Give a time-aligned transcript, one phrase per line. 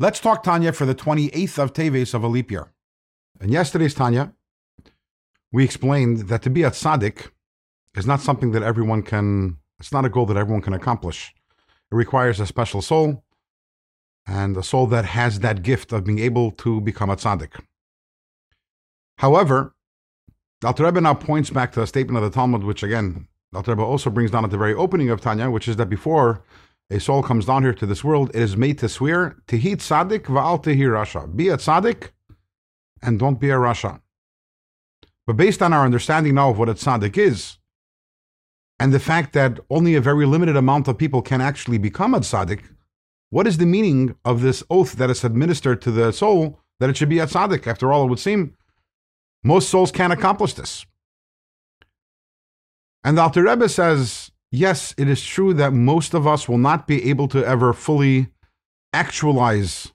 [0.00, 2.72] Let's talk Tanya for the 28th of Teves of a leap year.
[3.38, 4.32] In yesterday's Tanya,
[5.52, 7.32] we explained that to be a tzaddik
[7.94, 11.34] is not something that everyone can, it's not a goal that everyone can accomplish.
[11.92, 13.22] It requires a special soul
[14.26, 17.60] and a soul that has that gift of being able to become a tzaddik.
[19.18, 19.74] However,
[20.64, 23.82] Alter Rebbe now points back to a statement of the Talmud, which again, Alter Rebbe
[23.82, 26.42] also brings down at the very opening of Tanya, which is that before
[26.90, 30.24] a soul comes down here to this world, it is made to swear, Tihi tzaddik
[30.24, 31.34] va'al tihi rasha.
[31.34, 32.10] Be a tzaddik
[33.02, 34.00] and don't be a rasha.
[35.26, 37.58] But based on our understanding now of what a tzaddik is,
[38.80, 42.20] and the fact that only a very limited amount of people can actually become a
[42.20, 42.62] tzaddik,
[43.28, 46.96] what is the meaning of this oath that is administered to the soul that it
[46.96, 47.66] should be a tzaddik?
[47.68, 48.56] After all, it would seem
[49.44, 50.84] most souls can't accomplish this.
[53.04, 56.86] And the Alter Rebbe says yes, it is true that most of us will not
[56.86, 58.28] be able to ever fully
[58.92, 59.92] actualize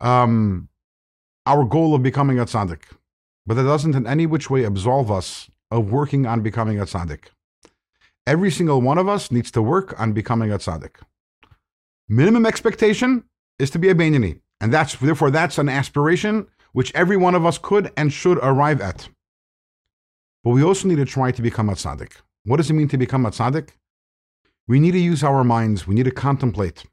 [0.00, 0.68] um,
[1.46, 2.82] our goal of becoming a tzaddik.
[3.46, 7.28] But that doesn't in any which way absolve us of working on becoming a tzaddik.
[8.26, 10.96] Every single one of us needs to work on becoming a tzaddik.
[12.08, 13.24] Minimum expectation
[13.58, 14.40] is to be a Beinoni.
[14.60, 18.80] And that's therefore that's an aspiration which every one of us could and should arrive
[18.80, 19.08] at.
[20.44, 22.12] But we also need to try to become a tzaddik.
[22.48, 23.72] What does it mean to become a tzaddik?
[24.66, 26.84] We need to use our minds, we need to contemplate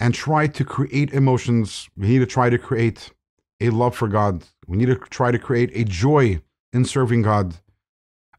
[0.00, 1.88] and try to create emotions.
[1.96, 3.12] We need to try to create
[3.60, 4.44] a love for God.
[4.66, 7.54] We need to try to create a joy in serving God.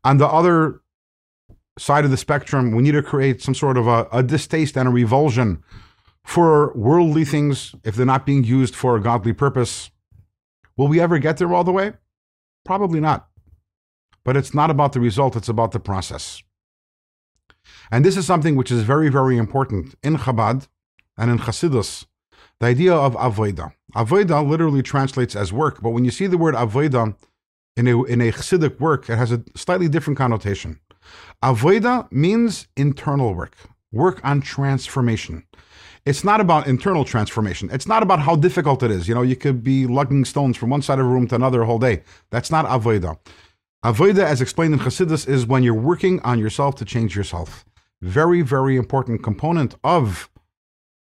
[0.03, 0.81] On the other
[1.80, 4.89] side of the spectrum, we need to create some sort of a, a distaste and
[4.89, 5.64] a revulsion
[6.25, 9.92] for worldly things if they're not being used for a godly purpose.
[10.75, 11.94] Will we ever get there all the way?
[12.66, 13.30] Probably not.
[14.28, 16.44] But it's not about the result, it's about the process.
[17.89, 20.67] And this is something which is very, very important in Chabad
[21.17, 22.06] and in Chassidus.
[22.59, 23.72] The idea of avoida.
[23.95, 27.16] Avoida literally translates as work, but when you see the word avoida
[27.78, 30.82] in a, in a Chassidic work, it has a slightly different connotation.
[31.42, 33.55] Avoida means internal work,
[33.93, 35.45] work on transformation.
[36.05, 37.70] It's not about internal transformation.
[37.71, 39.08] It's not about how difficult it is.
[39.08, 41.61] You know, you could be lugging stones from one side of a room to another
[41.61, 42.04] a whole day.
[42.30, 43.17] That's not avoida.
[43.87, 47.64] Avoida, as explained in Chassidus, is when you're working on yourself to change yourself.
[48.02, 50.30] Very, very important component of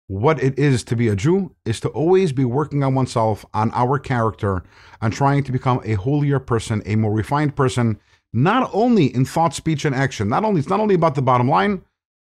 [0.06, 3.72] what it is to be a Jew is to always be working on oneself, on
[3.74, 4.64] our character,
[5.02, 8.00] and trying to become a holier person, a more refined person,
[8.34, 10.30] not only in thought, speech, and action.
[10.30, 11.82] Not only it's not only about the bottom line,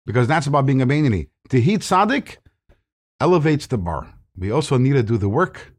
[0.05, 1.29] because that's about being a Beinoni.
[1.49, 2.37] Tehit Tzaddik
[3.23, 4.13] elevates the bar.
[4.37, 5.73] We also need to do the work,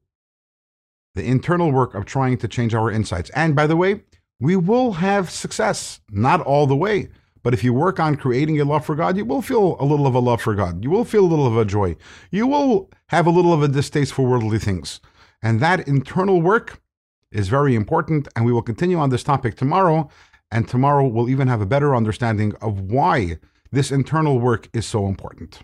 [1.13, 3.29] the internal work of trying to change our insights.
[3.35, 4.01] And by the way,
[4.43, 6.01] we will have success.
[6.11, 7.07] Not all the way.
[7.43, 10.05] But if you work on creating a love for God, you will feel a little
[10.05, 10.83] of a love for God.
[10.83, 11.95] You will feel a little of a joy.
[12.29, 14.99] You will have a little of a distaste for worldly things.
[15.41, 16.81] And that internal work
[17.31, 18.27] is very important.
[18.35, 20.09] And we will continue on this topic tomorrow.
[20.51, 23.39] And tomorrow we'll even have a better understanding of why
[23.71, 25.61] this internal work is so important.